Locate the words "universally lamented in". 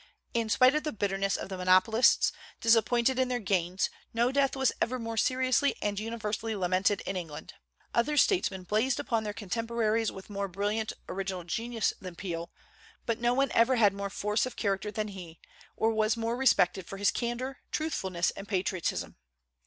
5.99-7.15